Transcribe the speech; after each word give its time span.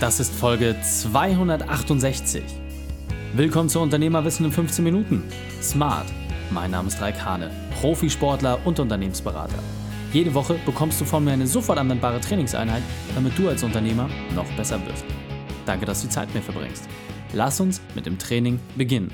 Das 0.00 0.20
ist 0.20 0.32
Folge 0.32 0.76
268. 0.80 2.44
Willkommen 3.34 3.68
zu 3.68 3.80
Unternehmerwissen 3.80 4.46
in 4.46 4.52
15 4.52 4.84
Minuten. 4.84 5.24
Smart. 5.60 6.06
Mein 6.52 6.70
Name 6.70 6.86
ist 6.86 7.00
Raik 7.00 7.24
Hane, 7.24 7.50
Profisportler 7.80 8.64
und 8.64 8.78
Unternehmensberater. 8.78 9.58
Jede 10.12 10.32
Woche 10.34 10.54
bekommst 10.64 11.00
du 11.00 11.04
von 11.04 11.24
mir 11.24 11.32
eine 11.32 11.48
sofort 11.48 11.80
anwendbare 11.80 12.20
Trainingseinheit, 12.20 12.84
damit 13.16 13.36
du 13.36 13.48
als 13.48 13.64
Unternehmer 13.64 14.08
noch 14.36 14.48
besser 14.52 14.80
wirst. 14.86 15.04
Danke, 15.66 15.84
dass 15.84 16.02
du 16.02 16.06
die 16.06 16.12
Zeit 16.12 16.32
mir 16.32 16.42
verbringst. 16.42 16.88
Lass 17.32 17.58
uns 17.58 17.80
mit 17.96 18.06
dem 18.06 18.20
Training 18.20 18.60
beginnen. 18.76 19.10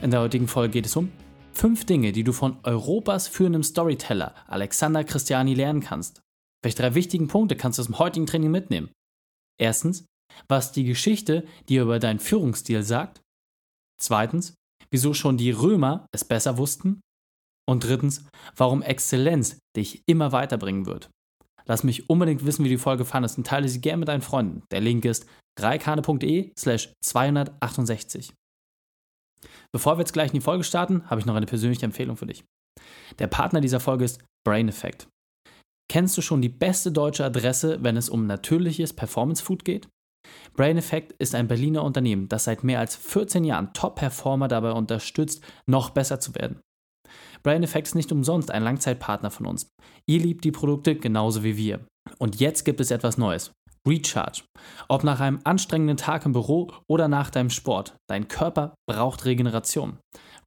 In 0.00 0.10
der 0.10 0.22
heutigen 0.22 0.48
Folge 0.48 0.72
geht 0.72 0.86
es 0.86 0.96
um 0.96 1.12
fünf 1.52 1.84
Dinge, 1.84 2.12
die 2.12 2.24
du 2.24 2.32
von 2.32 2.56
Europas 2.62 3.28
führendem 3.28 3.62
Storyteller 3.62 4.34
Alexander 4.46 5.04
Christiani 5.04 5.52
lernen 5.52 5.80
kannst. 5.80 6.22
Welche 6.62 6.78
drei 6.78 6.94
wichtigen 6.94 7.28
Punkte 7.28 7.56
kannst 7.56 7.78
du 7.78 7.82
aus 7.82 7.88
dem 7.88 7.98
heutigen 7.98 8.24
Training 8.24 8.50
mitnehmen? 8.50 8.88
Erstens, 9.60 10.06
was 10.48 10.72
die 10.72 10.84
Geschichte 10.84 11.46
dir 11.68 11.82
über 11.82 11.98
deinen 11.98 12.20
Führungsstil 12.20 12.82
sagt. 12.82 13.20
Zweitens, 14.00 14.54
wieso 14.90 15.14
schon 15.14 15.36
die 15.36 15.50
Römer 15.50 16.06
es 16.12 16.24
besser 16.24 16.58
wussten. 16.58 17.00
Und 17.68 17.84
drittens, 17.84 18.24
warum 18.56 18.82
Exzellenz 18.82 19.58
dich 19.76 20.02
immer 20.06 20.32
weiterbringen 20.32 20.86
wird. 20.86 21.10
Lass 21.66 21.84
mich 21.84 22.08
unbedingt 22.08 22.46
wissen, 22.46 22.64
wie 22.64 22.70
die 22.70 22.78
Folge 22.78 23.04
fandest 23.04 23.36
und 23.36 23.46
teile 23.46 23.68
sie 23.68 23.82
gerne 23.82 23.98
mit 23.98 24.08
deinen 24.08 24.22
Freunden. 24.22 24.62
Der 24.70 24.80
Link 24.80 25.04
ist 25.04 25.26
reikane.de 25.60 26.52
slash 26.58 26.92
268. 27.04 28.32
Bevor 29.70 29.96
wir 29.96 30.00
jetzt 30.00 30.14
gleich 30.14 30.30
in 30.30 30.38
die 30.38 30.44
Folge 30.44 30.64
starten, 30.64 31.08
habe 31.10 31.20
ich 31.20 31.26
noch 31.26 31.34
eine 31.34 31.46
persönliche 31.46 31.84
Empfehlung 31.84 32.16
für 32.16 32.26
dich. 32.26 32.42
Der 33.18 33.26
Partner 33.26 33.60
dieser 33.60 33.80
Folge 33.80 34.06
ist 34.06 34.24
Brain 34.46 34.68
Effect. 34.68 35.08
Kennst 35.90 36.18
du 36.18 36.22
schon 36.22 36.42
die 36.42 36.50
beste 36.50 36.92
deutsche 36.92 37.24
Adresse, 37.24 37.82
wenn 37.82 37.96
es 37.96 38.10
um 38.10 38.26
natürliches 38.26 38.92
Performance 38.92 39.42
Food 39.42 39.64
geht? 39.64 39.88
Brain 40.52 40.76
Effect 40.76 41.12
ist 41.12 41.34
ein 41.34 41.48
Berliner 41.48 41.82
Unternehmen, 41.82 42.28
das 42.28 42.44
seit 42.44 42.62
mehr 42.62 42.80
als 42.80 42.94
14 42.96 43.44
Jahren 43.44 43.72
Top-Performer 43.72 44.48
dabei 44.48 44.72
unterstützt, 44.72 45.42
noch 45.66 45.90
besser 45.90 46.20
zu 46.20 46.34
werden. 46.34 46.60
Brain 47.42 47.62
Effect 47.62 47.88
ist 47.88 47.94
nicht 47.94 48.12
umsonst 48.12 48.50
ein 48.50 48.62
Langzeitpartner 48.62 49.30
von 49.30 49.46
uns. 49.46 49.70
Ihr 50.06 50.20
liebt 50.20 50.44
die 50.44 50.52
Produkte 50.52 50.96
genauso 50.96 51.42
wie 51.42 51.56
wir. 51.56 51.86
Und 52.18 52.40
jetzt 52.40 52.64
gibt 52.64 52.80
es 52.80 52.90
etwas 52.90 53.16
Neues. 53.16 53.52
Recharge. 53.86 54.42
Ob 54.88 55.04
nach 55.04 55.20
einem 55.20 55.40
anstrengenden 55.44 55.96
Tag 55.96 56.26
im 56.26 56.32
Büro 56.32 56.70
oder 56.88 57.08
nach 57.08 57.30
deinem 57.30 57.48
Sport, 57.48 57.96
dein 58.10 58.28
Körper 58.28 58.74
braucht 58.86 59.24
Regeneration. 59.24 59.98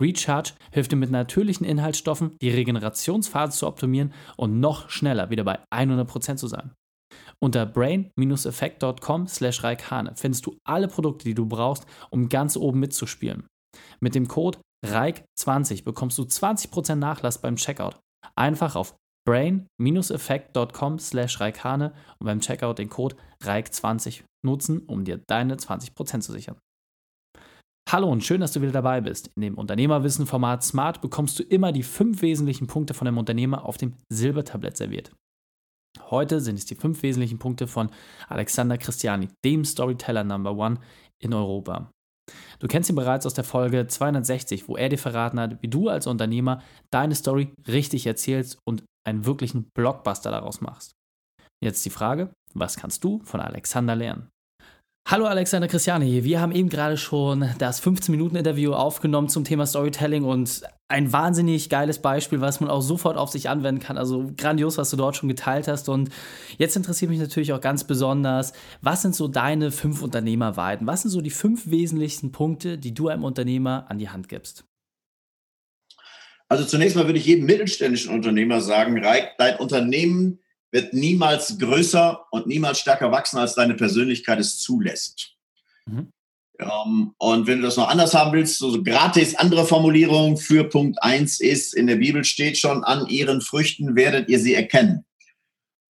Recharge 0.02 0.54
hilft 0.72 0.92
dir 0.92 0.98
mit 0.98 1.12
natürlichen 1.12 1.66
Inhaltsstoffen, 1.66 2.36
die 2.42 2.50
Regenerationsphase 2.50 3.58
zu 3.58 3.68
optimieren 3.68 4.14
und 4.36 4.60
noch 4.60 4.90
schneller 4.90 5.30
wieder 5.30 5.44
bei 5.44 5.60
100% 5.74 6.38
zu 6.38 6.48
sein. 6.48 6.72
Unter 7.40 7.66
brain-effekt.com 7.66 9.28
slash 9.28 9.64
reikhane 9.64 10.14
findest 10.16 10.46
du 10.46 10.58
alle 10.64 10.88
Produkte, 10.88 11.26
die 11.26 11.34
du 11.34 11.46
brauchst, 11.46 11.86
um 12.10 12.30
ganz 12.30 12.58
oben 12.58 12.80
mitzuspielen. 12.80 13.48
Mit 14.00 14.16
dem 14.16 14.28
Code 14.28 14.60
REIK20 14.86 15.84
bekommst 15.84 16.18
du 16.18 16.24
20% 16.24 16.96
Nachlass 16.96 17.42
beim 17.42 17.56
Checkout. 17.56 18.00
Einfach 18.36 18.76
auf 18.76 18.96
brain-effekt.com 19.28 21.00
slash 21.00 21.40
reikhane 21.40 21.94
und 22.20 22.26
beim 22.26 22.40
Checkout 22.40 22.80
den 22.80 22.90
Code 22.90 23.16
REIK20 23.44 24.24
nutzen, 24.44 24.80
um 24.88 25.04
dir 25.04 25.22
deine 25.28 25.56
20% 25.56 26.22
zu 26.22 26.32
sichern. 26.32 26.58
Hallo 27.92 28.10
und 28.10 28.24
schön, 28.24 28.40
dass 28.40 28.54
du 28.54 28.62
wieder 28.62 28.72
dabei 28.72 29.02
bist. 29.02 29.32
In 29.36 29.42
dem 29.42 29.58
Unternehmerwissen-Format 29.58 30.64
Smart 30.64 31.02
bekommst 31.02 31.38
du 31.38 31.44
immer 31.44 31.74
die 31.74 31.84
fünf 31.84 32.22
wesentlichen 32.22 32.66
Punkte 32.66 32.94
von 32.94 33.06
einem 33.06 33.18
Unternehmer 33.18 33.66
auf 33.66 33.76
dem 33.76 33.96
Silbertablett 34.08 34.78
serviert. 34.78 35.12
Heute 36.10 36.40
sind 36.40 36.58
es 36.58 36.66
die 36.66 36.76
fünf 36.76 37.04
wesentlichen 37.04 37.38
Punkte 37.38 37.68
von 37.68 37.90
Alexander 38.30 38.78
Christiani, 38.78 39.28
dem 39.44 39.66
Storyteller 39.66 40.24
Number 40.24 40.56
One 40.56 40.80
in 41.22 41.34
Europa. 41.34 41.92
Du 42.60 42.68
kennst 42.70 42.90
ihn 42.90 42.96
bereits 42.96 43.26
aus 43.26 43.34
der 43.34 43.44
Folge 43.44 43.86
260, 43.86 44.70
wo 44.70 44.78
er 44.78 44.88
dir 44.88 44.98
verraten 44.98 45.38
hat, 45.38 45.62
wie 45.62 45.68
du 45.68 45.90
als 45.90 46.08
Unternehmer 46.08 46.64
deine 46.92 47.16
Story 47.16 47.52
richtig 47.68 48.08
erzählst 48.08 48.58
und 48.66 48.86
einen 49.06 49.26
wirklichen 49.26 49.68
Blockbuster 49.76 50.32
daraus 50.32 50.62
machst. 50.62 50.94
Jetzt 51.62 51.84
die 51.84 51.90
Frage, 51.90 52.32
was 52.54 52.78
kannst 52.78 53.04
du 53.04 53.20
von 53.26 53.42
Alexander 53.42 53.98
lernen? 53.98 54.30
Hallo 55.12 55.26
Alexander 55.26 55.68
Christiane 55.68 56.06
hier. 56.06 56.24
Wir 56.24 56.40
haben 56.40 56.54
eben 56.54 56.70
gerade 56.70 56.96
schon 56.96 57.50
das 57.58 57.84
15-Minuten-Interview 57.84 58.72
aufgenommen 58.72 59.28
zum 59.28 59.44
Thema 59.44 59.66
Storytelling 59.66 60.24
und 60.24 60.62
ein 60.88 61.12
wahnsinnig 61.12 61.70
geiles 61.70 62.00
Beispiel, 62.00 62.40
was 62.40 62.62
man 62.62 62.70
auch 62.70 62.80
sofort 62.80 63.18
auf 63.18 63.30
sich 63.30 63.50
anwenden 63.50 63.82
kann. 63.82 63.98
Also 63.98 64.32
grandios, 64.38 64.78
was 64.78 64.90
du 64.90 64.96
dort 64.96 65.18
schon 65.18 65.28
geteilt 65.28 65.68
hast. 65.68 65.90
Und 65.90 66.12
jetzt 66.58 66.78
interessiert 66.78 67.12
mich 67.12 67.20
natürlich 67.20 67.52
auch 67.52 67.60
ganz 67.60 67.84
besonders, 67.84 68.54
was 68.82 69.02
sind 69.02 69.14
so 69.14 69.28
deine 69.28 69.72
fünf 69.72 70.02
Unternehmerweiten? 70.02 70.88
Was 70.88 71.02
sind 71.02 71.12
so 71.12 71.20
die 71.20 71.30
fünf 71.30 71.70
wesentlichsten 71.70 72.32
Punkte, 72.32 72.78
die 72.78 72.94
du 72.94 73.10
einem 73.10 73.26
Unternehmer 73.26 73.88
an 73.90 74.00
die 74.00 74.08
Hand 74.08 74.30
gibst? 74.30 74.64
Also 76.48 76.64
zunächst 76.64 76.96
mal 76.96 77.08
würde 77.08 77.20
ich 77.20 77.26
jedem 77.26 77.48
mittelständischen 77.48 78.16
Unternehmer 78.16 78.62
sagen, 78.62 79.02
dein 79.38 79.58
Unternehmen 79.58 80.40
wird 80.72 80.94
niemals 80.94 81.58
größer 81.58 82.26
und 82.32 82.48
niemals 82.48 82.80
stärker 82.80 83.12
wachsen, 83.12 83.38
als 83.38 83.56
deine 83.56 83.76
Persönlichkeit 83.76 84.40
es 84.40 84.60
zulässt. 84.60 85.36
Mhm. 85.86 86.12
Um, 86.60 87.16
und 87.18 87.48
wenn 87.48 87.58
du 87.58 87.64
das 87.64 87.78
noch 87.78 87.90
anders 87.90 88.14
haben 88.14 88.34
willst, 88.34 88.60
so 88.60 88.84
gratis 88.84 89.34
andere 89.36 89.66
Formulierung 89.66 90.38
für 90.38 90.64
Punkt 90.64 91.02
1 91.02 91.40
ist, 91.40 91.74
in 91.74 91.88
der 91.88 91.96
Bibel 91.96 92.24
steht 92.24 92.58
schon, 92.58 92.84
an 92.84 93.08
ihren 93.08 93.42
Früchten 93.42 93.96
werdet 93.96 94.30
ihr 94.30 94.40
sie 94.40 94.54
erkennen. 94.54 95.04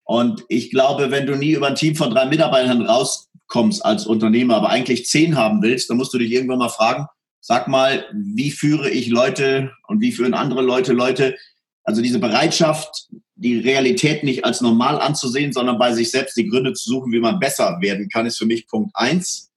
Und 0.04 0.44
ich 0.48 0.70
glaube, 0.70 1.10
wenn 1.10 1.26
du 1.26 1.36
nie 1.36 1.52
über 1.52 1.68
ein 1.68 1.74
Team 1.74 1.94
von 1.94 2.10
drei 2.10 2.24
Mitarbeitern 2.24 2.86
rauskommst 2.86 3.84
als 3.84 4.06
Unternehmer, 4.06 4.56
aber 4.56 4.70
eigentlich 4.70 5.06
zehn 5.06 5.36
haben 5.36 5.62
willst, 5.62 5.90
dann 5.90 5.98
musst 5.98 6.14
du 6.14 6.18
dich 6.18 6.32
irgendwann 6.32 6.58
mal 6.58 6.70
fragen, 6.70 7.06
sag 7.40 7.68
mal, 7.68 8.06
wie 8.12 8.50
führe 8.50 8.88
ich 8.88 9.08
Leute 9.08 9.72
und 9.88 10.00
wie 10.00 10.12
führen 10.12 10.32
andere 10.32 10.62
Leute 10.62 10.92
Leute? 10.92 11.36
Also 11.84 12.00
diese 12.00 12.18
Bereitschaft, 12.18 13.08
die 13.42 13.58
Realität 13.58 14.22
nicht 14.22 14.44
als 14.44 14.60
normal 14.60 15.00
anzusehen, 15.00 15.52
sondern 15.52 15.78
bei 15.78 15.92
sich 15.92 16.10
selbst 16.10 16.36
die 16.36 16.48
Gründe 16.48 16.74
zu 16.74 16.88
suchen, 16.88 17.12
wie 17.12 17.20
man 17.20 17.40
besser 17.40 17.78
werden 17.80 18.08
kann, 18.08 18.24
ist 18.26 18.38
für 18.38 18.46
mich 18.46 18.68
Punkt 18.68 18.92
eins. 18.94 19.50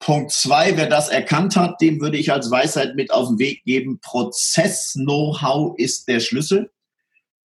Punkt 0.00 0.32
zwei, 0.32 0.76
wer 0.76 0.88
das 0.88 1.08
erkannt 1.08 1.56
hat, 1.56 1.80
dem 1.80 2.00
würde 2.00 2.16
ich 2.16 2.32
als 2.32 2.50
Weisheit 2.50 2.96
mit 2.96 3.12
auf 3.12 3.28
den 3.28 3.38
Weg 3.38 3.62
geben. 3.64 4.00
Prozess-Know-how 4.00 5.78
ist 5.78 6.08
der 6.08 6.20
Schlüssel. 6.20 6.70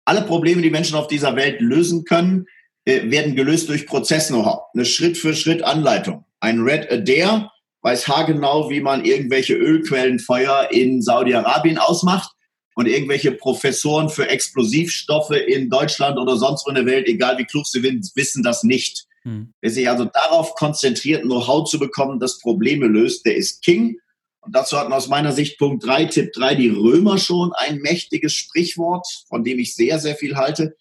Alle 0.05 0.21
Probleme, 0.21 0.61
die 0.61 0.69
Menschen 0.71 0.95
auf 0.95 1.07
dieser 1.07 1.35
Welt 1.35 1.61
lösen 1.61 2.03
können, 2.05 2.47
äh, 2.85 3.11
werden 3.11 3.35
gelöst 3.35 3.69
durch 3.69 3.85
Prozess-Know-how. 3.85 4.61
Eine 4.73 4.85
Schritt-für-Schritt-Anleitung. 4.85 6.25
Ein 6.39 6.61
Red 6.61 6.91
Adair 6.91 7.51
weiß 7.81 8.07
haargenau, 8.07 8.69
wie 8.69 8.81
man 8.81 9.05
irgendwelche 9.05 9.53
Ölquellenfeuer 9.53 10.69
in 10.71 11.01
Saudi-Arabien 11.01 11.77
ausmacht 11.77 12.34
und 12.75 12.87
irgendwelche 12.87 13.31
Professoren 13.31 14.09
für 14.09 14.29
Explosivstoffe 14.29 15.31
in 15.31 15.69
Deutschland 15.69 16.19
oder 16.19 16.37
sonst 16.37 16.65
wo 16.65 16.69
in 16.69 16.75
der 16.75 16.85
Welt, 16.85 17.07
egal 17.07 17.37
wie 17.37 17.45
klug 17.45 17.65
sie 17.65 17.81
sind, 17.81 18.11
wissen 18.15 18.43
das 18.43 18.63
nicht. 18.63 19.07
Hm. 19.23 19.53
Wer 19.61 19.71
sich 19.71 19.89
also 19.89 20.05
darauf 20.05 20.53
konzentriert, 20.55 21.23
Know-how 21.23 21.69
zu 21.69 21.79
bekommen, 21.79 22.19
das 22.19 22.39
Probleme 22.39 22.87
löst, 22.87 23.25
der 23.25 23.35
ist 23.35 23.63
King. 23.63 23.97
Und 24.41 24.55
dazu 24.55 24.77
hatten 24.77 24.93
aus 24.93 25.07
meiner 25.07 25.31
Sicht 25.31 25.57
Punkt 25.57 25.85
3, 25.85 26.05
Tipp 26.05 26.33
3, 26.33 26.55
die 26.55 26.69
Römer 26.69 27.17
schon 27.17 27.51
ein 27.53 27.79
mächtiges 27.79 28.33
Sprichwort, 28.33 29.07
von 29.29 29.43
dem 29.43 29.57
ich 29.57 29.73
sehr, 29.73 29.97
sehr 29.97 30.15
viel 30.15 30.35
halte. 30.35 30.75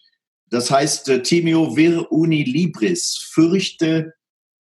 Das 0.51 0.71
heißt, 0.71 1.09
äh, 1.09 1.23
Timio 1.23 1.75
vir 1.77 2.11
uni 2.13 2.43
libris, 2.43 3.17
fürchte 3.33 4.15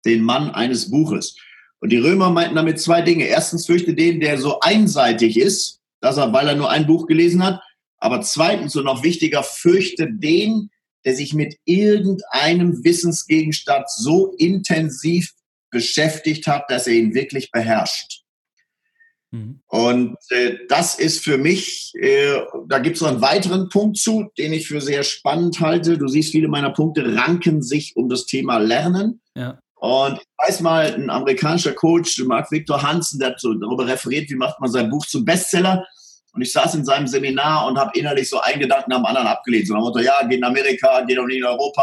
den 0.04 0.22
Mann 0.22 0.50
eines 0.50 0.91
Buches. 0.91 1.37
Und 1.81 1.91
die 1.91 1.99
Römer 1.99 2.31
meinten 2.31 2.54
damit 2.54 2.81
zwei 2.81 3.03
Dinge. 3.03 3.25
Erstens 3.25 3.66
fürchte 3.66 3.94
den, 3.94 4.20
der 4.20 4.38
so 4.38 4.60
einseitig 4.60 5.37
ist, 5.37 5.81
dass 6.02 6.18
er, 6.18 6.32
weil 6.32 6.48
er 6.48 6.56
nur 6.56 6.70
ein 6.70 6.86
Buch 6.86 7.06
gelesen 7.06 7.42
hat. 7.42 7.62
Aber 7.98 8.20
zweitens 8.20 8.76
und 8.76 8.84
noch 8.84 9.02
wichtiger, 9.02 9.42
fürchte 9.42 10.08
den, 10.10 10.70
der 11.04 11.14
sich 11.14 11.32
mit 11.32 11.56
irgendeinem 11.64 12.84
Wissensgegenstand 12.84 13.88
so 13.88 14.34
intensiv 14.36 15.32
beschäftigt 15.70 16.46
hat, 16.46 16.64
dass 16.69 16.87
er 16.87 16.94
ihn 16.94 17.14
wirklich 17.14 17.50
beherrscht. 17.50 18.22
Mhm. 19.31 19.62
Und 19.66 20.16
äh, 20.28 20.58
das 20.69 20.99
ist 20.99 21.25
für 21.25 21.38
mich, 21.38 21.93
äh, 21.94 22.40
da 22.69 22.78
gibt 22.81 22.96
es 22.96 23.02
noch 23.02 23.08
einen 23.08 23.22
weiteren 23.22 23.69
Punkt 23.69 23.96
zu, 23.96 24.31
den 24.37 24.52
ich 24.52 24.69
für 24.69 24.81
sehr 24.81 25.04
spannend 25.04 25.60
halte. 25.60 25.96
Du 25.96 26.08
siehst, 26.08 26.32
viele 26.32 26.49
meiner 26.49 26.70
Punkte 26.70 27.16
ranken 27.16 27.62
sich 27.62 27.96
um 27.96 28.08
das 28.08 28.26
Thema 28.26 28.58
Lernen. 28.58 29.22
Ja. 29.34 29.58
Und 29.82 30.20
ich 30.20 30.46
weiß 30.46 30.61
mal, 30.61 30.94
ein 30.94 31.11
amerikanischer 31.11 31.73
Coach, 31.73 32.20
Mark 32.20 32.52
Victor 32.52 32.81
Hansen, 32.81 33.19
der 33.19 33.31
hat 33.31 33.40
so 33.40 33.52
darüber 33.52 33.84
referiert, 33.84 34.31
wie 34.31 34.37
macht 34.37 34.61
man 34.61 34.70
sein 34.70 34.88
Buch 34.88 35.05
zum 35.05 35.25
Bestseller. 35.25 35.84
Und 36.32 36.43
ich 36.43 36.52
saß 36.52 36.76
in 36.76 36.84
seinem 36.84 37.08
Seminar 37.08 37.67
und 37.67 37.76
habe 37.76 37.99
innerlich 37.99 38.31
so 38.31 38.40
einen 38.40 38.61
Gedanken 38.61 38.90
nach 38.90 38.99
dem 38.99 39.06
anderen 39.06 39.26
abgelehnt. 39.26 39.67
So 39.67 39.75
Motto, 39.75 39.99
ja, 39.99 40.23
geht 40.23 40.38
in 40.38 40.44
Amerika, 40.44 41.00
geht 41.00 41.19
auch 41.19 41.26
nicht 41.26 41.38
in 41.38 41.44
Europa. 41.44 41.82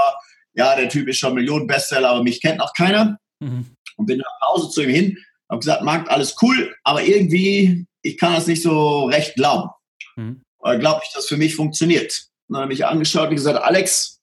Ja, 0.53 0.77
der 0.77 0.87
Typ 0.87 1.09
ist 1.09 1.17
schon 1.17 1.33
Millionen-Bestseller, 1.33 2.09
aber 2.09 2.23
mich 2.23 2.41
kennt 2.41 2.59
noch 2.59 2.73
keiner. 2.73 3.19
Mhm. 3.41 3.65
Und 3.97 4.05
bin 4.05 4.19
nach 4.19 4.47
Hause 4.47 4.69
zu 4.69 4.81
ihm 4.83 4.91
hin, 4.91 5.17
habe 5.49 5.59
gesagt, 5.59 5.83
Marc, 5.83 6.09
alles 6.09 6.37
cool, 6.41 6.73
aber 6.85 7.03
irgendwie, 7.03 7.85
ich 8.01 8.17
kann 8.17 8.33
das 8.33 8.47
nicht 8.47 8.63
so 8.63 9.07
recht 9.07 9.35
glauben. 9.35 9.71
Mhm. 10.15 10.41
Oder 10.59 10.77
glaube 10.77 11.01
ich, 11.03 11.13
dass 11.13 11.27
für 11.27 11.35
mich 11.35 11.53
funktioniert. 11.53 12.13
Und 12.47 12.53
dann 12.53 12.63
habe 12.63 12.71
ich 12.71 12.79
mich 12.79 12.87
angeschaut 12.87 13.27
und 13.27 13.35
gesagt, 13.35 13.61
Alex, 13.61 14.21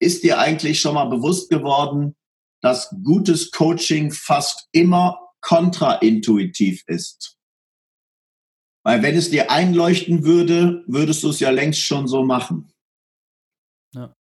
ist 0.00 0.24
dir 0.24 0.40
eigentlich 0.40 0.80
schon 0.80 0.94
mal 0.94 1.04
bewusst 1.04 1.50
geworden, 1.50 2.16
dass 2.62 2.94
gutes 3.04 3.50
Coaching 3.50 4.10
fast 4.10 4.68
immer 4.72 5.18
kontraintuitiv 5.40 6.84
ist. 6.86 7.36
Weil 8.84 9.02
wenn 9.02 9.16
es 9.16 9.30
dir 9.30 9.50
einleuchten 9.50 10.24
würde, 10.24 10.84
würdest 10.86 11.22
du 11.22 11.28
es 11.28 11.40
ja 11.40 11.50
längst 11.50 11.80
schon 11.80 12.08
so 12.08 12.24
machen. 12.24 12.72
Ja. 13.94 14.14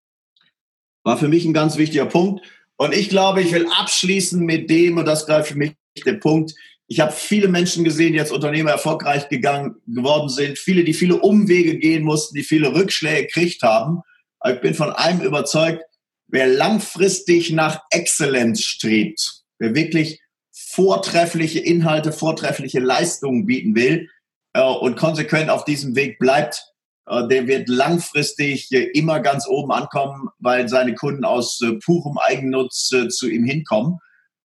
War 1.04 1.16
für 1.18 1.28
mich 1.28 1.44
ein 1.44 1.54
ganz 1.54 1.76
wichtiger 1.76 2.06
Punkt. 2.06 2.44
Und 2.76 2.94
ich 2.94 3.08
glaube, 3.08 3.42
ich 3.42 3.52
will 3.52 3.66
abschließen 3.70 4.44
mit 4.44 4.68
dem, 4.68 4.98
und 4.98 5.04
das 5.04 5.26
greift 5.26 5.50
für 5.50 5.58
mich 5.58 5.74
der 6.04 6.14
Punkt, 6.14 6.54
ich 6.86 6.98
habe 6.98 7.12
viele 7.12 7.46
Menschen 7.46 7.84
gesehen, 7.84 8.14
die 8.14 8.20
als 8.20 8.32
Unternehmer 8.32 8.72
erfolgreich 8.72 9.28
gegangen 9.28 9.76
geworden 9.86 10.28
sind, 10.28 10.58
viele, 10.58 10.82
die 10.82 10.94
viele 10.94 11.20
Umwege 11.20 11.78
gehen 11.78 12.02
mussten, 12.02 12.34
die 12.34 12.42
viele 12.42 12.74
Rückschläge 12.74 13.26
gekriegt 13.26 13.62
haben. 13.62 14.00
Aber 14.40 14.54
ich 14.54 14.60
bin 14.60 14.74
von 14.74 14.90
einem 14.90 15.20
überzeugt, 15.20 15.84
wer 16.30 16.46
langfristig 16.46 17.50
nach 17.50 17.80
Exzellenz 17.90 18.62
strebt, 18.62 19.42
wer 19.58 19.74
wirklich 19.74 20.20
vortreffliche 20.52 21.58
Inhalte, 21.58 22.12
vortreffliche 22.12 22.80
Leistungen 22.80 23.46
bieten 23.46 23.74
will 23.74 24.08
äh, 24.52 24.62
und 24.62 24.96
konsequent 24.96 25.50
auf 25.50 25.64
diesem 25.64 25.96
Weg 25.96 26.18
bleibt, 26.18 26.64
äh, 27.06 27.26
der 27.28 27.46
wird 27.46 27.68
langfristig 27.68 28.70
äh, 28.72 28.84
immer 28.94 29.20
ganz 29.20 29.46
oben 29.48 29.72
ankommen, 29.72 30.28
weil 30.38 30.68
seine 30.68 30.94
Kunden 30.94 31.24
aus 31.24 31.60
äh, 31.62 31.72
purem 31.84 32.18
Eigennutz 32.18 32.92
äh, 32.92 33.08
zu 33.08 33.28
ihm 33.28 33.44
hinkommen. 33.44 33.98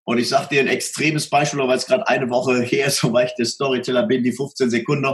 Und 0.04 0.18
ich 0.18 0.28
sage 0.28 0.48
dir 0.50 0.60
ein 0.60 0.68
extremes 0.68 1.28
Beispiel, 1.28 1.60
weil 1.60 1.76
es 1.76 1.86
gerade 1.86 2.06
eine 2.08 2.30
Woche 2.30 2.60
her 2.62 2.86
ist, 2.86 3.02
weil 3.12 3.26
ich 3.26 3.34
der 3.34 3.46
Storyteller 3.46 4.04
bin, 4.04 4.22
die 4.22 4.32
15 4.32 4.70
Sekunden. 4.70 5.12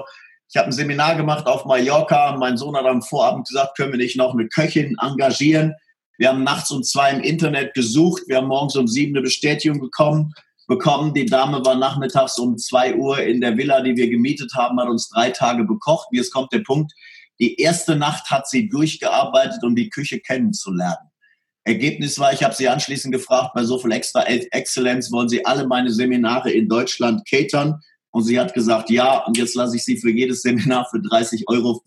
Ich 0.49 0.57
habe 0.57 0.69
ein 0.69 0.73
Seminar 0.73 1.17
gemacht 1.17 1.47
auf 1.47 1.65
Mallorca. 1.65 2.37
Mein 2.37 2.59
Sohn 2.59 2.77
hat 2.77 2.85
am 2.85 3.01
Vorabend 3.01 3.49
gesagt, 3.49 3.77
können 3.77 3.93
wir 3.93 3.99
nicht 3.99 4.17
noch 4.17 4.35
eine 4.35 4.49
Köchin 4.49 4.97
engagieren? 5.01 5.75
Wir 6.19 6.29
haben 6.29 6.45
nachts 6.45 6.71
um 6.71 6.83
zwei 6.83 7.11
im 7.11 7.21
Internet 7.21 7.75
gesucht. 7.75 8.23
Wir 8.27 8.37
haben 8.37 8.49
morgens 8.49 8.77
um 8.77 8.87
sieben 8.87 9.17
eine 9.17 9.23
Bestätigung 9.23 9.81
bekommen. 9.81 10.33
bekommen. 10.69 11.13
Die 11.13 11.27
Dame 11.27 11.65
war 11.65 11.75
nachmittags 11.75 12.39
um 12.39 12.57
zwei 12.57 12.95
Uhr 12.95 13.19
in 13.19 13.41
der 13.41 13.57
Villa, 13.57 13.81
die 13.81 13.97
wir 13.97 14.09
gemietet 14.09 14.55
haben, 14.55 14.81
hat 14.81 14.89
uns 14.89 15.09
drei 15.09 15.31
Tage 15.31 15.65
bekocht. 15.65 16.09
Jetzt 16.13 16.33
kommt 16.33 16.53
der 16.53 16.61
Punkt. 16.61 16.93
Die 17.41 17.61
erste 17.61 17.97
Nacht 17.97 18.31
hat 18.31 18.49
sie 18.49 18.69
durchgearbeitet, 18.69 19.65
um 19.65 19.75
die 19.75 19.91
Küche 19.91 20.21
kennenzulernen. 20.21 21.11
Ergebnis 21.65 22.19
war, 22.19 22.33
ich 22.33 22.43
habe 22.43 22.55
sie 22.55 22.69
anschließend 22.69 23.13
gefragt, 23.13 23.53
bei 23.55 23.65
so 23.65 23.79
viel 23.79 23.93
extra 23.93 24.25
Exzellenz 24.25 25.13
wollen 25.13 25.29
Sie 25.29 25.45
alle 25.47 25.67
meine 25.67 25.91
Seminare 25.91 26.51
in 26.51 26.69
Deutschland 26.69 27.29
catern? 27.29 27.81
Und 28.11 28.25
sie 28.25 28.39
hat 28.39 28.53
gesagt, 28.53 28.91
ja, 28.91 29.25
und 29.25 29.39
jetzt 29.39 29.55
lasse 29.55 29.77
ich 29.77 29.85
sie 29.85 29.97
für 29.97 30.11
jedes 30.11 30.43
Seminar 30.43 30.87
für 30.91 31.01
30 31.01 31.49
Euro 31.49 31.83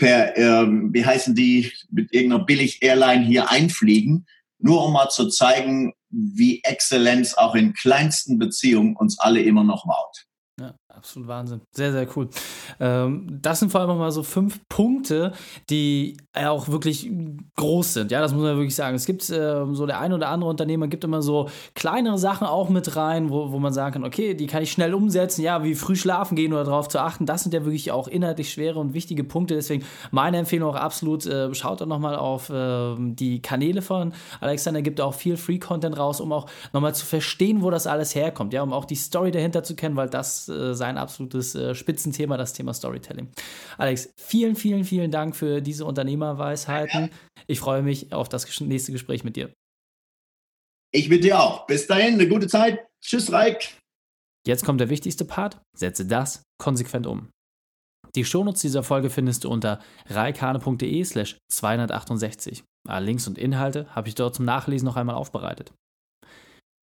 per, 0.00 0.34
ähm, 0.38 0.88
wie 0.94 1.04
heißen 1.04 1.34
die, 1.34 1.72
mit 1.90 2.12
irgendeiner 2.12 2.44
Billig-Airline 2.44 3.22
hier 3.22 3.50
einfliegen, 3.50 4.26
nur 4.58 4.86
um 4.86 4.94
mal 4.94 5.10
zu 5.10 5.28
zeigen, 5.28 5.92
wie 6.08 6.62
Exzellenz 6.64 7.34
auch 7.34 7.54
in 7.54 7.74
kleinsten 7.74 8.38
Beziehungen 8.38 8.96
uns 8.96 9.18
alle 9.18 9.42
immer 9.42 9.62
noch 9.62 9.84
maut. 9.84 10.26
Absolut 11.00 11.28
Wahnsinn. 11.28 11.62
Sehr, 11.70 11.92
sehr 11.92 12.06
cool. 12.14 12.28
Ähm, 12.78 13.38
das 13.40 13.60
sind 13.60 13.72
vor 13.72 13.80
allem 13.80 13.96
mal 13.96 14.12
so 14.12 14.22
fünf 14.22 14.60
Punkte, 14.68 15.32
die 15.70 16.18
auch 16.34 16.68
wirklich 16.68 17.10
groß 17.56 17.94
sind. 17.94 18.10
Ja, 18.10 18.20
das 18.20 18.34
muss 18.34 18.42
man 18.42 18.56
wirklich 18.56 18.74
sagen. 18.74 18.96
Es 18.96 19.06
gibt 19.06 19.22
äh, 19.30 19.64
so 19.72 19.86
der 19.86 19.98
ein 19.98 20.12
oder 20.12 20.28
andere 20.28 20.50
Unternehmer 20.50 20.88
gibt 20.88 21.02
immer 21.02 21.22
so 21.22 21.48
kleinere 21.74 22.18
Sachen 22.18 22.46
auch 22.46 22.68
mit 22.68 22.96
rein, 22.96 23.30
wo, 23.30 23.50
wo 23.50 23.58
man 23.58 23.72
sagen 23.72 23.94
kann, 23.94 24.04
okay, 24.04 24.34
die 24.34 24.46
kann 24.46 24.62
ich 24.62 24.72
schnell 24.72 24.92
umsetzen. 24.92 25.40
Ja, 25.40 25.64
wie 25.64 25.74
früh 25.74 25.96
schlafen 25.96 26.36
gehen 26.36 26.52
oder 26.52 26.64
darauf 26.64 26.88
zu 26.88 26.98
achten. 26.98 27.24
Das 27.24 27.44
sind 27.44 27.54
ja 27.54 27.64
wirklich 27.64 27.92
auch 27.92 28.06
inhaltlich 28.06 28.52
schwere 28.52 28.78
und 28.78 28.92
wichtige 28.92 29.24
Punkte. 29.24 29.54
Deswegen 29.54 29.82
meine 30.10 30.36
Empfehlung 30.36 30.68
auch 30.68 30.76
absolut, 30.76 31.24
äh, 31.24 31.54
schaut 31.54 31.80
doch 31.80 31.86
nochmal 31.86 32.16
auf 32.16 32.50
die 32.50 33.42
Kanäle 33.42 33.80
von 33.80 34.12
Alexander. 34.40 34.82
Gibt 34.82 35.00
auch 35.00 35.14
viel 35.14 35.36
Free-Content 35.38 35.96
raus, 35.96 36.20
um 36.20 36.32
auch 36.32 36.46
nochmal 36.74 36.94
zu 36.94 37.06
verstehen, 37.06 37.62
wo 37.62 37.70
das 37.70 37.86
alles 37.86 38.14
herkommt. 38.14 38.52
Ja, 38.52 38.62
um 38.62 38.74
auch 38.74 38.84
die 38.84 38.96
Story 38.96 39.30
dahinter 39.30 39.62
zu 39.62 39.74
kennen, 39.74 39.96
weil 39.96 40.10
das 40.10 40.48
äh, 40.48 40.74
sein 40.90 40.98
absolutes 40.98 41.54
äh, 41.54 41.74
Spitzenthema, 41.74 42.36
das 42.36 42.52
Thema 42.52 42.74
Storytelling. 42.74 43.30
Alex, 43.78 44.12
vielen, 44.16 44.56
vielen, 44.56 44.84
vielen 44.84 45.10
Dank 45.10 45.36
für 45.36 45.60
diese 45.60 45.84
Unternehmerweisheiten. 45.84 47.10
Ich 47.46 47.60
freue 47.60 47.82
mich 47.82 48.12
auf 48.12 48.28
das 48.28 48.60
nächste 48.60 48.92
Gespräch 48.92 49.24
mit 49.24 49.36
dir. 49.36 49.52
Ich 50.92 51.08
mit 51.08 51.22
dir 51.22 51.40
auch. 51.40 51.66
Bis 51.66 51.86
dahin, 51.86 52.14
eine 52.14 52.28
gute 52.28 52.48
Zeit. 52.48 52.80
Tschüss, 53.00 53.30
Reik. 53.30 53.76
Jetzt 54.46 54.64
kommt 54.64 54.80
der 54.80 54.90
wichtigste 54.90 55.24
Part. 55.24 55.60
Setze 55.76 56.06
das 56.06 56.42
konsequent 56.58 57.06
um. 57.06 57.30
Die 58.16 58.24
Shownotes 58.24 58.62
dieser 58.62 58.82
Folge 58.82 59.08
findest 59.08 59.44
du 59.44 59.50
unter 59.50 59.78
reikane.de 60.08 61.04
slash 61.04 61.38
268. 61.52 62.64
Alle 62.88 63.06
Links 63.06 63.28
und 63.28 63.38
Inhalte 63.38 63.94
habe 63.94 64.08
ich 64.08 64.16
dort 64.16 64.34
zum 64.34 64.44
Nachlesen 64.44 64.86
noch 64.86 64.96
einmal 64.96 65.14
aufbereitet. 65.14 65.72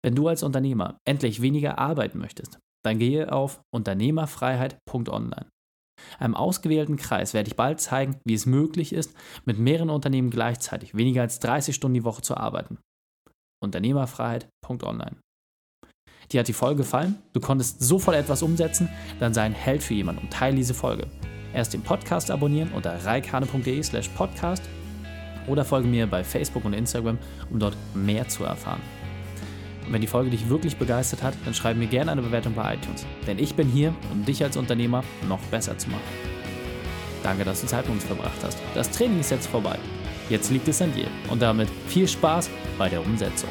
Wenn 0.04 0.14
du 0.14 0.28
als 0.28 0.44
Unternehmer 0.44 0.98
endlich 1.04 1.42
weniger 1.42 1.78
arbeiten 1.78 2.18
möchtest, 2.18 2.60
dann 2.86 2.98
gehe 2.98 3.32
auf 3.32 3.60
unternehmerfreiheit.online. 3.74 5.46
Einem 6.18 6.34
ausgewählten 6.34 6.96
Kreis 6.96 7.34
werde 7.34 7.48
ich 7.48 7.56
bald 7.56 7.80
zeigen, 7.80 8.16
wie 8.24 8.34
es 8.34 8.46
möglich 8.46 8.92
ist, 8.92 9.14
mit 9.44 9.58
mehreren 9.58 9.90
Unternehmen 9.90 10.30
gleichzeitig 10.30 10.94
weniger 10.94 11.22
als 11.22 11.40
30 11.40 11.74
Stunden 11.74 11.94
die 11.94 12.04
Woche 12.04 12.22
zu 12.22 12.36
arbeiten. 12.36 12.78
Unternehmerfreiheit.online. 13.62 15.16
Dir 16.32 16.40
hat 16.40 16.48
die 16.48 16.52
Folge 16.52 16.78
gefallen? 16.78 17.22
Du 17.32 17.40
konntest 17.40 17.80
sofort 17.80 18.16
etwas 18.16 18.42
umsetzen? 18.42 18.88
Dann 19.20 19.32
sei 19.32 19.42
ein 19.42 19.52
Held 19.52 19.82
für 19.82 19.94
jemanden 19.94 20.22
und 20.22 20.32
teile 20.32 20.56
diese 20.56 20.74
Folge. 20.74 21.06
Erst 21.54 21.72
den 21.72 21.82
Podcast 21.82 22.30
abonnieren 22.30 22.72
unter 22.72 23.04
reikane.de 23.04 23.82
slash 23.82 24.08
podcast 24.10 24.62
oder 25.46 25.64
folge 25.64 25.88
mir 25.88 26.06
bei 26.06 26.24
Facebook 26.24 26.64
und 26.64 26.72
Instagram, 26.72 27.18
um 27.50 27.58
dort 27.58 27.76
mehr 27.94 28.28
zu 28.28 28.44
erfahren. 28.44 28.82
Und 29.86 29.92
wenn 29.92 30.00
die 30.00 30.06
Folge 30.06 30.30
dich 30.30 30.48
wirklich 30.48 30.76
begeistert 30.76 31.22
hat, 31.22 31.34
dann 31.44 31.54
schreib 31.54 31.76
mir 31.76 31.86
gerne 31.86 32.12
eine 32.12 32.22
Bewertung 32.22 32.54
bei 32.54 32.74
iTunes. 32.74 33.06
Denn 33.26 33.38
ich 33.38 33.54
bin 33.54 33.68
hier, 33.68 33.94
um 34.12 34.24
dich 34.24 34.42
als 34.42 34.56
Unternehmer 34.56 35.04
noch 35.28 35.40
besser 35.50 35.78
zu 35.78 35.88
machen. 35.90 36.02
Danke, 37.22 37.44
dass 37.44 37.60
du 37.60 37.66
Zeit 37.66 37.84
mit 37.86 37.94
uns 37.94 38.04
verbracht 38.04 38.38
hast. 38.42 38.58
Das 38.74 38.90
Training 38.90 39.20
ist 39.20 39.30
jetzt 39.30 39.46
vorbei. 39.46 39.78
Jetzt 40.28 40.50
liegt 40.50 40.68
es 40.68 40.82
an 40.82 40.92
dir. 40.92 41.06
Und 41.30 41.40
damit 41.42 41.68
viel 41.88 42.08
Spaß 42.08 42.50
bei 42.78 42.88
der 42.88 43.04
Umsetzung. 43.04 43.50